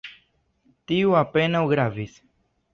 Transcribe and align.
Tio 0.93 1.13
apenaŭ 1.21 1.63
gravis. 1.75 2.21